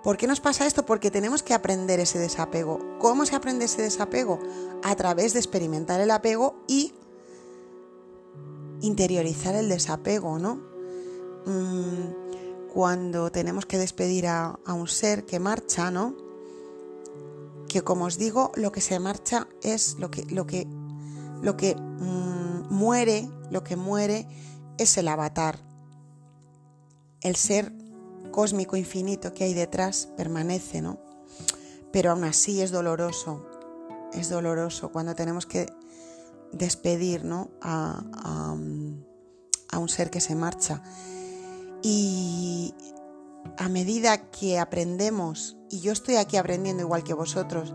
¿por 0.04 0.18
qué 0.18 0.28
nos 0.28 0.40
pasa 0.40 0.66
esto? 0.66 0.86
Porque 0.86 1.12
tenemos 1.12 1.44
que 1.44 1.54
aprender 1.54 2.00
ese 2.00 2.20
desapego. 2.20 2.98
¿Cómo 3.00 3.26
se 3.26 3.36
aprende 3.36 3.66
ese 3.66 3.82
desapego? 3.82 4.40
A 4.84 4.96
través 4.96 5.34
de 5.34 5.40
experimentar 5.40 6.00
el 6.02 6.12
apego 6.12 6.64
y 6.68 6.94
interiorizar 8.82 9.56
el 9.56 9.70
desapego, 9.70 10.40
¿no? 10.40 10.56
Mm, 11.46 12.70
cuando 12.74 13.32
tenemos 13.32 13.66
que 13.66 13.78
despedir 13.78 14.28
a, 14.28 14.58
un 14.68 14.88
ser 14.88 15.26
que 15.26 15.40
marcha, 15.40 15.92
¿no? 15.92 16.16
que 17.68 17.84
como 17.84 18.06
os 18.06 18.18
digo, 18.18 18.52
lo 18.56 18.72
que 18.72 18.82
se 18.82 19.00
marcha 19.00 19.48
es 19.62 19.98
lo 19.98 20.12
que, 20.12 20.26
lo 20.26 20.46
que, 20.46 20.68
lo 21.42 21.58
que 21.58 21.76
mm, 21.76 22.74
muere, 22.74 23.30
lo 23.50 23.64
que 23.64 23.76
muere 23.76 24.28
es 24.78 24.98
el 24.98 25.08
avatar. 25.08 25.60
El 27.22 27.36
ser 27.36 27.72
cósmico 28.32 28.78
infinito 28.78 29.34
que 29.34 29.44
hay 29.44 29.54
detrás 29.54 30.08
permanece, 30.18 30.82
¿no? 30.82 31.00
Pero 31.92 32.12
aún 32.12 32.24
así 32.24 32.62
es 32.62 32.72
doloroso, 32.72 33.46
es 34.14 34.30
doloroso 34.30 34.92
cuando 34.92 35.16
tenemos 35.16 35.46
que 35.46 35.68
despedir, 36.52 37.26
¿no? 37.26 37.50
A, 37.62 38.04
a 39.70 39.78
un 39.80 39.90
ser 39.90 40.10
que 40.10 40.22
se 40.22 40.36
marcha. 40.36 40.82
Y 41.82 42.74
a 43.58 43.70
medida 43.70 44.30
que 44.30 44.60
aprendemos, 44.60 45.58
y 45.70 45.80
yo 45.80 45.92
estoy 45.92 46.16
aquí 46.16 46.38
aprendiendo 46.38 46.84
igual 46.84 47.04
que 47.04 47.14
vosotros, 47.14 47.74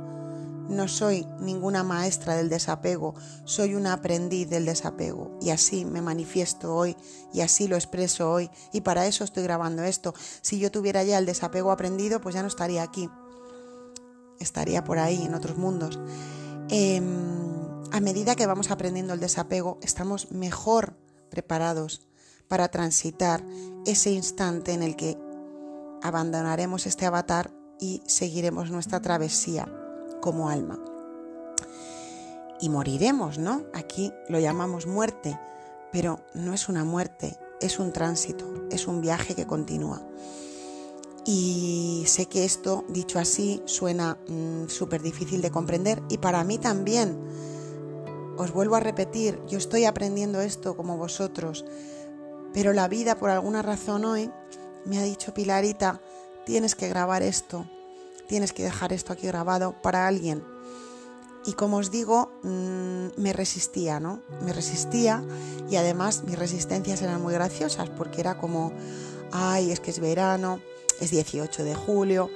no 0.68 0.88
soy 0.88 1.26
ninguna 1.40 1.82
maestra 1.82 2.35
del 2.35 2.49
desapego, 2.49 3.14
soy 3.44 3.75
una 3.75 3.92
aprendiz 3.92 4.49
del 4.49 4.64
desapego 4.64 5.38
y 5.40 5.50
así 5.50 5.85
me 5.85 6.02
manifiesto 6.02 6.75
hoy 6.75 6.96
y 7.32 7.40
así 7.40 7.68
lo 7.68 7.76
expreso 7.76 8.30
hoy 8.30 8.50
y 8.73 8.80
para 8.80 9.06
eso 9.06 9.25
estoy 9.25 9.44
grabando 9.44 9.82
esto. 9.85 10.14
Si 10.42 10.58
yo 10.58 10.70
tuviera 10.70 11.04
ya 11.04 11.18
el 11.18 11.26
desapego 11.26 11.70
aprendido, 11.70 12.20
pues 12.20 12.35
ya 12.35 12.42
no 12.42 12.49
estaría 12.49 12.82
aquí, 12.82 13.08
estaría 14.40 14.82
por 14.85 14.99
ahí 14.99 15.23
en 15.23 15.35
otros 15.35 15.56
mundos. 15.56 15.99
Em, 16.68 17.04
a 17.92 18.00
medida 18.00 18.35
que 18.35 18.46
vamos 18.46 18.70
aprendiendo 18.70 19.14
el 19.14 19.20
desapego, 19.20 19.78
estamos 19.82 20.32
mejor 20.32 20.96
preparados 21.30 22.08
para 22.49 22.68
transitar 22.68 23.44
ese 23.87 24.11
instante 24.11 24.73
en 24.73 24.82
el 24.82 24.96
que 24.96 25.16
abandonaremos 26.02 26.87
este 26.87 27.06
avatar 27.06 27.52
y 27.78 28.02
seguiremos 28.06 28.70
nuestra 28.70 29.00
travesía 29.00 29.68
como 30.26 30.49
alma. 30.49 30.76
Y 32.61 32.68
moriremos, 32.68 33.38
¿no? 33.38 33.62
Aquí 33.73 34.12
lo 34.28 34.40
llamamos 34.40 34.88
muerte, 34.88 35.38
pero 35.92 36.18
no 36.35 36.52
es 36.52 36.68
una 36.68 36.83
muerte, 36.83 37.38
es 37.61 37.78
un 37.78 37.92
tránsito, 37.92 38.66
es 38.73 38.88
un 38.88 39.00
viaje 39.00 39.37
que 39.37 39.47
continúa. 39.47 40.02
Y 41.25 42.02
sé 42.09 42.26
que 42.26 42.45
esto, 42.45 42.85
dicho 42.88 43.21
así, 43.21 43.62
suena 43.66 44.18
mm, 44.26 44.66
súper 44.66 45.00
difícil 45.00 45.42
de 45.42 45.52
comprender 45.52 46.02
y 46.09 46.18
para 46.18 46.42
mí 46.42 46.59
también. 46.59 47.16
Os 48.37 48.50
vuelvo 48.50 48.75
a 48.75 48.80
repetir, 48.80 49.40
yo 49.47 49.59
estoy 49.59 49.85
aprendiendo 49.85 50.40
esto 50.40 50.76
como 50.76 50.97
vosotros, 50.97 51.64
pero 52.52 52.73
la 52.73 52.88
vida 52.88 53.16
por 53.16 53.30
alguna 53.30 53.62
razón 53.62 54.04
hoy 54.04 54.28
me 54.87 54.99
ha 54.99 55.04
dicho 55.04 55.33
Pilarita, 55.33 56.00
tienes 56.45 56.75
que 56.75 56.88
grabar 56.88 57.23
esto, 57.23 57.64
tienes 58.26 58.52
que 58.52 58.62
dejar 58.62 58.92
esto 58.92 59.12
aquí 59.12 59.26
grabado 59.26 59.75
para 59.83 60.06
alguien. 60.06 60.42
Y 61.47 61.52
como 61.52 61.76
os 61.76 61.90
digo, 61.90 62.33
mm, 62.42 63.21
me 63.21 63.33
resistía, 63.33 64.00
¿no? 64.00 64.21
Me 64.45 64.52
resistía 64.52 65.23
y 65.71 65.76
además 65.76 66.25
mis 66.25 66.38
resistencias 66.38 67.02
eran 67.02 67.23
muy 67.23 67.35
graciosas 67.35 67.88
porque 67.90 68.21
era 68.21 68.37
como, 68.37 68.73
ay, 69.30 69.71
es 69.71 69.78
que 69.78 69.92
es 69.92 70.00
verano, 70.00 70.61
es 71.00 71.11
18 71.11 71.62
de 71.62 71.75
julio, 71.75 72.30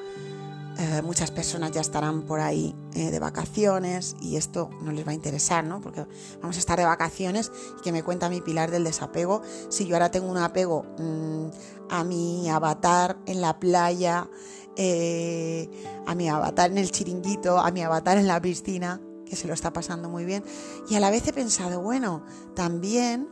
eh, 0.81 1.03
muchas 1.03 1.31
personas 1.31 1.73
ya 1.73 1.83
estarán 1.83 2.23
por 2.23 2.41
ahí 2.41 2.75
eh, 2.95 3.11
de 3.11 3.19
vacaciones 3.19 4.17
y 4.23 4.37
esto 4.37 4.71
no 4.81 4.93
les 4.93 5.07
va 5.07 5.11
a 5.11 5.15
interesar, 5.15 5.63
¿no? 5.63 5.83
Porque 5.83 6.07
vamos 6.41 6.57
a 6.57 6.59
estar 6.59 6.79
de 6.79 6.87
vacaciones 6.87 7.53
y 7.79 7.83
que 7.83 7.93
me 7.93 8.03
cuenta 8.03 8.31
mi 8.31 8.41
pilar 8.41 8.71
del 8.71 8.85
desapego. 8.85 9.43
Si 9.69 9.87
yo 9.87 9.97
ahora 9.97 10.11
tengo 10.11 10.31
un 10.31 10.39
apego 10.39 10.87
mm, 10.99 11.49
a 11.91 12.03
mi 12.03 12.49
avatar 12.49 13.19
en 13.27 13.43
la 13.43 13.61
playa, 13.61 14.31
eh, 14.75 15.69
a 16.07 16.15
mi 16.15 16.31
avatar 16.31 16.71
en 16.71 16.79
el 16.79 16.91
chiringuito, 16.91 17.59
a 17.59 17.71
mi 17.71 17.83
avatar 17.83 18.17
en 18.17 18.27
la 18.27 18.41
piscina, 18.41 19.03
que 19.27 19.37
se 19.37 19.47
lo 19.47 19.53
está 19.53 19.75
pasando 19.75 20.09
muy 20.09 20.25
bien. 20.25 20.43
Y 20.89 20.95
a 20.95 21.01
la 21.01 21.11
vez 21.11 21.29
he 21.29 21.35
pensado, 21.35 21.83
bueno, 21.83 22.25
también 22.55 23.29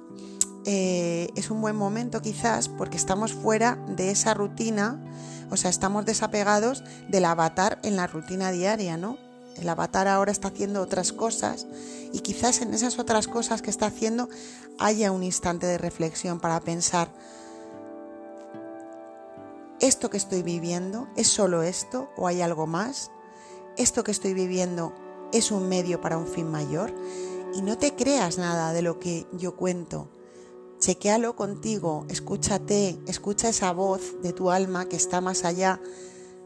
es 0.67 1.50
un 1.50 1.62
buen 1.62 1.76
momento 1.76 2.21
quizás 2.21 2.69
porque 2.69 2.99
estamos 2.99 3.33
fuera 3.33 3.83
de 3.97 4.11
esa 4.11 4.35
rutina, 4.35 5.02
o 5.50 5.57
sea, 5.57 5.71
estamos 5.71 6.05
desapegados 6.05 6.83
del 7.09 7.25
avatar 7.25 7.78
en 7.83 7.97
la 7.97 8.07
rutina 8.07 8.50
diaria, 8.50 8.97
¿no? 8.97 9.17
El 9.57 9.69
avatar 9.69 10.07
ahora 10.07 10.31
está 10.31 10.49
haciendo 10.49 10.81
otras 10.81 11.12
cosas 11.12 11.67
y 12.12 12.21
quizás 12.21 12.62
en 12.62 12.75
esas 12.75 12.99
otras 12.99 13.26
cosas 13.26 13.61
que 13.61 13.71
está 13.71 13.87
haciendo 13.87 14.28
haya 14.78 15.11
un 15.11 15.25
instante 15.25 15.67
de 15.67 15.78
reflexión 15.78 16.38
para 16.38 16.61
pensar, 16.61 17.09
¿esto 19.81 20.11
que 20.11 20.17
estoy 20.17 20.43
viviendo 20.43 21.09
es 21.17 21.28
solo 21.28 21.62
esto 21.62 22.09
o 22.17 22.28
hay 22.28 22.40
algo 22.40 22.67
más? 22.67 23.11
¿Esto 23.76 24.05
que 24.05 24.12
estoy 24.12 24.35
viviendo 24.35 24.93
es 25.33 25.50
un 25.50 25.69
medio 25.69 26.00
para 26.00 26.19
un 26.19 26.26
fin 26.26 26.50
mayor? 26.50 26.95
Y 27.55 27.62
no 27.62 27.78
te 27.78 27.95
creas 27.95 28.38
nada 28.38 28.73
de 28.73 28.83
lo 28.83 29.00
que 29.00 29.26
yo 29.33 29.57
cuento. 29.57 30.09
Chequéalo 30.79 31.35
contigo, 31.35 32.07
escúchate, 32.09 32.99
escucha 33.07 33.49
esa 33.49 33.73
voz 33.73 34.23
de 34.23 34.33
tu 34.33 34.51
alma 34.51 34.89
que 34.89 34.97
está 34.97 35.21
más 35.21 35.45
allá 35.45 35.81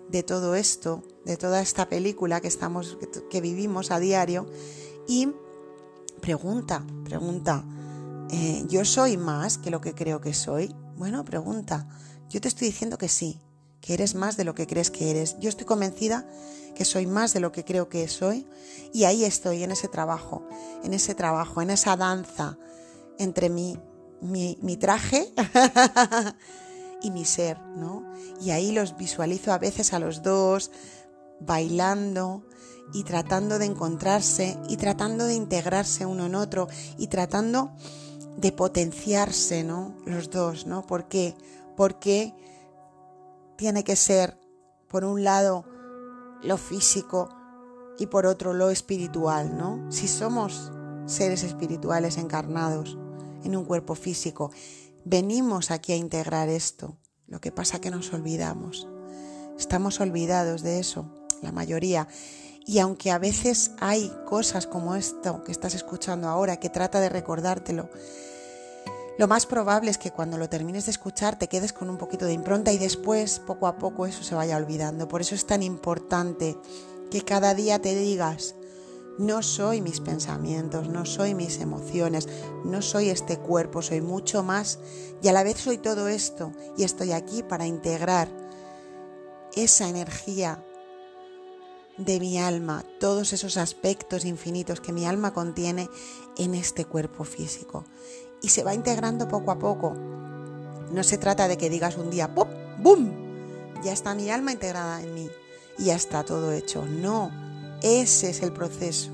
de 0.08 0.22
todo 0.22 0.54
esto, 0.54 1.02
de 1.26 1.36
toda 1.36 1.60
esta 1.60 1.88
película 1.88 2.40
que 2.40 2.48
estamos 2.48 2.96
que 3.30 3.40
vivimos 3.42 3.90
a 3.90 4.00
diario 4.00 4.46
y 5.06 5.28
pregunta, 6.22 6.86
pregunta, 7.04 7.64
eh, 8.30 8.64
¿yo 8.68 8.84
soy 8.86 9.18
más 9.18 9.58
que 9.58 9.70
lo 9.70 9.82
que 9.82 9.94
creo 9.94 10.22
que 10.22 10.32
soy? 10.32 10.74
Bueno, 10.96 11.24
pregunta. 11.24 11.86
Yo 12.30 12.40
te 12.40 12.48
estoy 12.48 12.68
diciendo 12.68 12.96
que 12.96 13.08
sí, 13.08 13.38
que 13.82 13.92
eres 13.92 14.14
más 14.14 14.38
de 14.38 14.44
lo 14.44 14.54
que 14.54 14.66
crees 14.66 14.90
que 14.90 15.10
eres. 15.10 15.36
Yo 15.40 15.50
estoy 15.50 15.66
convencida 15.66 16.26
que 16.74 16.86
soy 16.86 17.06
más 17.06 17.34
de 17.34 17.40
lo 17.40 17.52
que 17.52 17.66
creo 17.66 17.90
que 17.90 18.08
soy 18.08 18.46
y 18.94 19.04
ahí 19.04 19.24
estoy, 19.24 19.62
en 19.62 19.72
ese 19.72 19.88
trabajo, 19.88 20.46
en 20.84 20.94
ese 20.94 21.14
trabajo, 21.14 21.60
en 21.60 21.68
esa 21.68 21.96
danza 21.96 22.56
entre 23.18 23.50
mi, 23.50 23.78
mi, 24.22 24.76
traje 24.76 25.32
y 27.02 27.10
mi 27.10 27.24
ser, 27.24 27.60
¿no? 27.76 28.04
Y 28.40 28.50
ahí 28.50 28.72
los 28.72 28.96
visualizo 28.96 29.52
a 29.52 29.58
veces 29.58 29.92
a 29.92 29.98
los 29.98 30.22
dos 30.22 30.70
bailando 31.40 32.46
y 32.94 33.04
tratando 33.04 33.58
de 33.58 33.66
encontrarse 33.66 34.56
y 34.68 34.76
tratando 34.76 35.26
de 35.26 35.34
integrarse 35.34 36.06
uno 36.06 36.26
en 36.26 36.34
otro 36.34 36.68
y 36.98 37.08
tratando 37.08 37.72
de 38.36 38.52
potenciarse, 38.52 39.64
¿no? 39.64 39.96
Los 40.06 40.30
dos, 40.30 40.66
¿no? 40.66 40.86
¿Por 40.86 41.08
qué? 41.08 41.34
Porque 41.76 42.34
tiene 43.56 43.82
que 43.82 43.96
ser, 43.96 44.38
por 44.88 45.04
un 45.04 45.24
lado, 45.24 45.64
lo 46.42 46.56
físico 46.58 47.28
y 47.98 48.06
por 48.06 48.26
otro 48.26 48.52
lo 48.52 48.70
espiritual, 48.70 49.56
¿no? 49.56 49.90
Si 49.90 50.06
somos 50.06 50.70
seres 51.06 51.42
espirituales 51.42 52.16
encarnados 52.16 52.96
en 53.44 53.56
un 53.56 53.64
cuerpo 53.64 53.94
físico, 53.94 54.50
venimos 55.04 55.70
aquí 55.70 55.92
a 55.92 55.96
integrar 55.96 56.48
esto. 56.48 56.96
Lo 57.26 57.40
que 57.40 57.52
pasa 57.52 57.80
que 57.80 57.90
nos 57.90 58.12
olvidamos. 58.12 58.86
Estamos 59.58 60.00
olvidados 60.00 60.62
de 60.62 60.78
eso, 60.78 61.06
la 61.40 61.52
mayoría. 61.52 62.08
Y 62.66 62.78
aunque 62.78 63.10
a 63.10 63.18
veces 63.18 63.72
hay 63.80 64.12
cosas 64.26 64.66
como 64.66 64.94
esto 64.94 65.42
que 65.44 65.52
estás 65.52 65.74
escuchando 65.74 66.28
ahora 66.28 66.58
que 66.58 66.68
trata 66.68 67.00
de 67.00 67.08
recordártelo, 67.08 67.88
lo 69.18 69.28
más 69.28 69.46
probable 69.46 69.90
es 69.90 69.98
que 69.98 70.10
cuando 70.10 70.38
lo 70.38 70.48
termines 70.48 70.86
de 70.86 70.90
escuchar 70.90 71.38
te 71.38 71.48
quedes 71.48 71.72
con 71.72 71.90
un 71.90 71.98
poquito 71.98 72.24
de 72.24 72.32
impronta 72.32 72.72
y 72.72 72.78
después, 72.78 73.40
poco 73.40 73.66
a 73.66 73.76
poco, 73.76 74.06
eso 74.06 74.22
se 74.22 74.34
vaya 74.34 74.56
olvidando. 74.56 75.06
Por 75.06 75.20
eso 75.20 75.34
es 75.34 75.46
tan 75.46 75.62
importante 75.62 76.56
que 77.10 77.22
cada 77.22 77.54
día 77.54 77.78
te 77.80 77.94
digas, 77.94 78.54
no 79.18 79.42
soy 79.42 79.80
mis 79.80 80.00
pensamientos, 80.00 80.88
no 80.88 81.04
soy 81.04 81.34
mis 81.34 81.60
emociones, 81.60 82.28
no 82.64 82.82
soy 82.82 83.10
este 83.10 83.38
cuerpo, 83.38 83.82
soy 83.82 84.00
mucho 84.00 84.42
más 84.42 84.78
y 85.22 85.28
a 85.28 85.32
la 85.32 85.44
vez 85.44 85.58
soy 85.58 85.78
todo 85.78 86.08
esto 86.08 86.52
y 86.76 86.84
estoy 86.84 87.12
aquí 87.12 87.42
para 87.42 87.66
integrar 87.66 88.28
esa 89.54 89.88
energía 89.88 90.64
de 91.98 92.20
mi 92.20 92.38
alma, 92.38 92.84
todos 92.98 93.32
esos 93.32 93.56
aspectos 93.56 94.24
infinitos 94.24 94.80
que 94.80 94.92
mi 94.92 95.06
alma 95.06 95.34
contiene 95.34 95.88
en 96.38 96.54
este 96.54 96.84
cuerpo 96.84 97.24
físico. 97.24 97.84
Y 98.40 98.48
se 98.48 98.64
va 98.64 98.74
integrando 98.74 99.28
poco 99.28 99.50
a 99.50 99.58
poco. 99.58 99.94
No 100.90 101.04
se 101.04 101.18
trata 101.18 101.48
de 101.48 101.56
que 101.58 101.70
digas 101.70 101.96
un 101.96 102.10
día, 102.10 102.34
¡pum! 102.34 102.48
¡Bum! 102.78 103.12
Ya 103.84 103.92
está 103.92 104.14
mi 104.14 104.30
alma 104.30 104.52
integrada 104.52 105.00
en 105.02 105.14
mí 105.14 105.30
y 105.78 105.84
ya 105.84 105.94
está 105.94 106.24
todo 106.24 106.52
hecho. 106.52 106.84
No, 106.86 107.30
ese 107.82 108.30
es 108.30 108.42
el 108.42 108.52
proceso, 108.52 109.10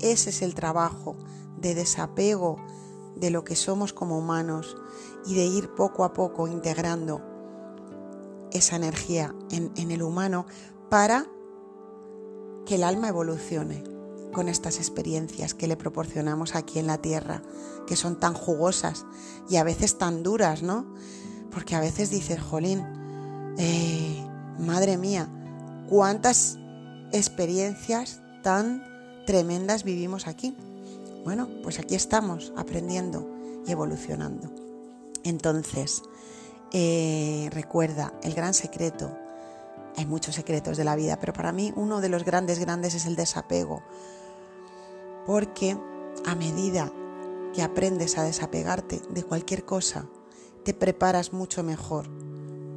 ese 0.00 0.30
es 0.30 0.42
el 0.42 0.54
trabajo 0.54 1.16
de 1.60 1.74
desapego 1.74 2.56
de 3.16 3.30
lo 3.30 3.44
que 3.44 3.56
somos 3.56 3.92
como 3.92 4.18
humanos 4.18 4.76
y 5.26 5.34
de 5.34 5.44
ir 5.44 5.74
poco 5.74 6.04
a 6.04 6.12
poco 6.12 6.48
integrando 6.48 7.20
esa 8.52 8.76
energía 8.76 9.34
en, 9.50 9.90
el 9.90 10.02
humano 10.02 10.46
para 10.88 11.26
que 12.64 12.76
el 12.76 12.84
alma 12.84 13.08
evolucione 13.08 13.84
con 14.32 14.48
estas 14.48 14.78
experiencias 14.78 15.54
que 15.54 15.66
le 15.66 15.76
proporcionamos 15.76 16.54
aquí 16.54 16.78
en 16.78 16.86
la 16.86 16.98
tierra, 16.98 17.42
que 17.86 17.96
son 17.96 18.20
tan 18.20 18.34
jugosas 18.34 19.06
y 19.48 19.56
a 19.56 19.64
veces 19.64 19.98
tan 19.98 20.22
duras, 20.22 20.62
¿no? 20.62 20.86
Porque 21.50 21.74
a 21.74 21.80
veces 21.80 22.10
dices, 22.10 22.40
jolín, 22.40 22.84
eh, 23.58 24.26
madre 24.58 24.96
mía, 24.98 25.28
cuántas 25.88 26.58
experiencias 27.12 28.20
tan 28.42 28.82
tremendas 29.26 29.84
vivimos 29.84 30.26
aquí. 30.26 30.56
Bueno, 31.24 31.48
pues 31.62 31.78
aquí 31.78 31.94
estamos 31.94 32.52
aprendiendo 32.56 33.28
y 33.66 33.72
evolucionando. 33.72 34.50
Entonces, 35.24 36.02
eh, 36.72 37.48
recuerda, 37.52 38.12
el 38.22 38.34
gran 38.34 38.54
secreto 38.54 39.16
hay 39.96 40.06
muchos 40.06 40.36
secretos 40.36 40.76
de 40.76 40.84
la 40.84 40.96
vida, 40.96 41.18
pero 41.18 41.32
para 41.32 41.52
mí 41.52 41.72
uno 41.74 42.00
de 42.00 42.08
los 42.08 42.24
grandes, 42.24 42.58
grandes 42.58 42.94
es 42.94 43.04
el 43.06 43.16
desapego. 43.16 43.82
Porque 45.26 45.76
a 46.24 46.34
medida 46.34 46.92
que 47.52 47.62
aprendes 47.62 48.16
a 48.16 48.22
desapegarte 48.22 49.00
de 49.10 49.24
cualquier 49.24 49.64
cosa, 49.64 50.06
te 50.64 50.72
preparas 50.72 51.32
mucho 51.32 51.62
mejor 51.62 52.08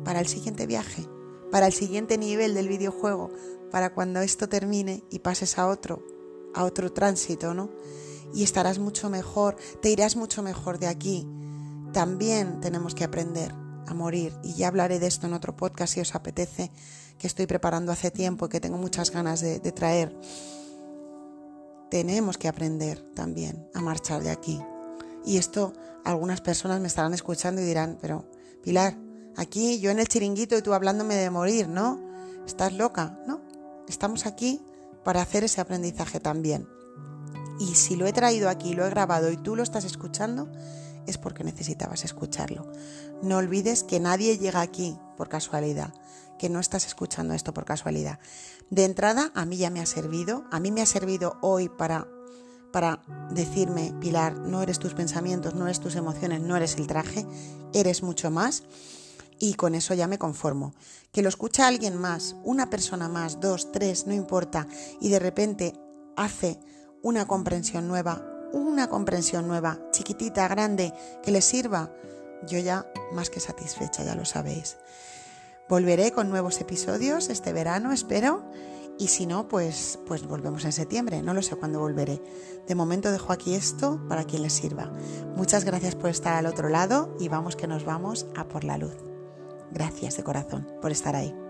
para 0.03 0.19
el 0.19 0.27
siguiente 0.27 0.65
viaje, 0.65 1.07
para 1.51 1.67
el 1.67 1.73
siguiente 1.73 2.17
nivel 2.17 2.53
del 2.53 2.67
videojuego, 2.67 3.31
para 3.71 3.93
cuando 3.93 4.21
esto 4.21 4.49
termine 4.49 5.03
y 5.09 5.19
pases 5.19 5.57
a 5.57 5.67
otro, 5.67 6.05
a 6.53 6.63
otro 6.63 6.91
tránsito, 6.91 7.53
¿no? 7.53 7.69
Y 8.33 8.43
estarás 8.43 8.79
mucho 8.79 9.09
mejor, 9.09 9.57
te 9.81 9.89
irás 9.89 10.15
mucho 10.15 10.41
mejor 10.41 10.79
de 10.79 10.87
aquí. 10.87 11.27
También 11.93 12.61
tenemos 12.61 12.95
que 12.95 13.03
aprender 13.03 13.53
a 13.87 13.93
morir 13.93 14.33
y 14.43 14.53
ya 14.53 14.69
hablaré 14.69 14.99
de 14.99 15.07
esto 15.07 15.27
en 15.27 15.33
otro 15.33 15.55
podcast 15.55 15.93
si 15.93 15.99
os 15.99 16.15
apetece 16.15 16.71
que 17.17 17.27
estoy 17.27 17.45
preparando 17.45 17.91
hace 17.91 18.09
tiempo 18.09 18.45
y 18.45 18.49
que 18.49 18.61
tengo 18.61 18.77
muchas 18.77 19.11
ganas 19.11 19.41
de, 19.41 19.59
traer. 19.71 20.15
Tenemos 21.89 22.37
que 22.37 22.47
aprender 22.47 23.01
también 23.13 23.67
a 23.73 23.81
marchar 23.81 24.23
de 24.23 24.31
aquí. 24.31 24.59
Y 25.25 25.37
esto 25.37 25.73
algunas 26.03 26.41
personas 26.41 26.79
me 26.79 26.87
estarán 26.87 27.13
escuchando 27.13 27.61
y 27.61 27.65
dirán, 27.65 27.97
pero 28.01 28.25
Pilar, 28.63 28.95
aquí 29.37 29.79
yo 29.79 29.91
en 29.91 29.99
el 29.99 30.07
chiringuito 30.07 30.57
y 30.57 30.61
tú 30.61 30.73
hablándome 30.73 31.15
de 31.15 31.29
morir, 31.29 31.67
¿no? 31.67 31.99
¿Estás 32.45 32.73
loca? 32.73 33.19
No, 33.27 33.41
estamos 33.87 34.25
aquí 34.25 34.61
para 35.03 35.21
hacer 35.21 35.43
ese 35.43 35.61
aprendizaje 35.61 36.19
también. 36.19 36.67
Y 37.59 37.75
si 37.75 37.95
lo 37.95 38.07
he 38.07 38.13
traído 38.13 38.49
aquí, 38.49 38.73
lo 38.73 38.85
he 38.85 38.89
grabado 38.89 39.31
y 39.31 39.37
tú 39.37 39.55
lo 39.55 39.63
estás 39.63 39.85
escuchando, 39.85 40.49
es 41.07 41.17
porque 41.17 41.43
necesitabas 41.43 42.05
escucharlo. 42.05 42.71
No 43.21 43.37
olvides 43.37 43.83
que 43.83 43.99
nadie 43.99 44.37
llega 44.37 44.61
aquí 44.61 44.97
por 45.17 45.29
casualidad 45.29 45.93
que 46.41 46.49
no 46.49 46.59
estás 46.59 46.87
escuchando 46.87 47.35
esto 47.35 47.53
por 47.53 47.65
casualidad. 47.65 48.17
De 48.71 48.83
entrada, 48.83 49.31
a 49.35 49.45
mí 49.45 49.57
ya 49.57 49.69
me 49.69 49.79
ha 49.79 49.85
servido, 49.85 50.43
a 50.49 50.59
mí 50.59 50.71
me 50.71 50.81
ha 50.81 50.87
servido 50.87 51.37
hoy 51.41 51.69
para 51.69 52.07
para 52.71 53.01
decirme, 53.29 53.93
Pilar, 53.99 54.37
no 54.37 54.61
eres 54.63 54.79
tus 54.79 54.93
pensamientos, 54.93 55.53
no 55.55 55.65
eres 55.65 55.79
tus 55.79 55.95
emociones, 55.95 56.41
no 56.41 56.55
eres 56.55 56.77
el 56.77 56.87
traje, 56.87 57.27
eres 57.73 58.01
mucho 58.01 58.31
más. 58.31 58.63
Y 59.41 59.55
con 59.55 59.73
eso 59.73 59.95
ya 59.95 60.07
me 60.07 60.19
conformo. 60.19 60.75
Que 61.11 61.23
lo 61.23 61.27
escucha 61.27 61.67
alguien 61.67 61.97
más, 61.97 62.35
una 62.43 62.69
persona 62.69 63.09
más, 63.09 63.39
dos, 63.39 63.71
tres, 63.71 64.05
no 64.05 64.13
importa, 64.13 64.67
y 65.01 65.09
de 65.09 65.17
repente 65.17 65.73
hace 66.15 66.59
una 67.01 67.25
comprensión 67.25 67.87
nueva, 67.87 68.23
una 68.53 68.87
comprensión 68.87 69.47
nueva, 69.47 69.79
chiquitita, 69.91 70.47
grande, 70.47 70.93
que 71.23 71.31
le 71.31 71.41
sirva, 71.41 71.91
yo 72.47 72.59
ya 72.59 72.85
más 73.13 73.31
que 73.31 73.39
satisfecha, 73.39 74.03
ya 74.03 74.13
lo 74.13 74.25
sabéis. 74.25 74.77
Volveré 75.67 76.11
con 76.11 76.29
nuevos 76.29 76.61
episodios 76.61 77.29
este 77.29 77.51
verano, 77.51 77.91
espero. 77.91 78.45
Y 78.99 79.07
si 79.07 79.25
no, 79.25 79.47
pues, 79.47 79.97
pues 80.05 80.27
volvemos 80.27 80.65
en 80.65 80.71
septiembre. 80.71 81.23
No 81.23 81.33
lo 81.33 81.41
sé 81.41 81.55
cuándo 81.55 81.79
volveré. 81.79 82.21
De 82.67 82.75
momento 82.75 83.11
dejo 83.11 83.33
aquí 83.33 83.55
esto 83.55 83.99
para 84.07 84.25
quien 84.25 84.43
les 84.43 84.53
sirva. 84.53 84.91
Muchas 85.35 85.63
gracias 85.63 85.95
por 85.95 86.11
estar 86.11 86.35
al 86.35 86.45
otro 86.45 86.69
lado 86.69 87.15
y 87.19 87.29
vamos 87.29 87.55
que 87.55 87.67
nos 87.67 87.85
vamos 87.85 88.27
a 88.35 88.47
por 88.47 88.63
la 88.63 88.77
luz. 88.77 89.10
Gracias 89.71 90.17
de 90.17 90.23
corazón 90.23 90.67
por 90.81 90.91
estar 90.91 91.15
ahí. 91.15 91.40